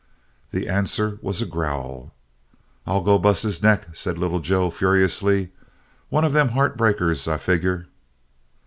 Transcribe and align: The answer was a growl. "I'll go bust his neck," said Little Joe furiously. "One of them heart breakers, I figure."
The 0.49 0.67
answer 0.67 1.19
was 1.21 1.43
a 1.43 1.45
growl. 1.45 2.11
"I'll 2.87 3.03
go 3.03 3.19
bust 3.19 3.43
his 3.43 3.61
neck," 3.61 3.89
said 3.93 4.17
Little 4.17 4.39
Joe 4.39 4.71
furiously. 4.71 5.51
"One 6.09 6.25
of 6.25 6.33
them 6.33 6.47
heart 6.57 6.75
breakers, 6.75 7.27
I 7.27 7.37
figure." 7.37 7.85